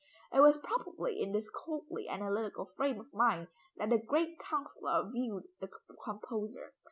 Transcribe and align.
It 0.33 0.39
was 0.39 0.57
probably 0.57 1.21
in 1.21 1.31
this 1.31 1.51
coldly 1.51 2.09
analytical 2.09 2.65
frame 2.75 2.99
of 2.99 3.13
mind, 3.13 3.49
that 3.77 3.91
the 3.91 3.99
great 3.99 4.39
councillor 4.39 5.07
viewed 5.11 5.43
the 5.59 5.69
composer. 6.03 6.73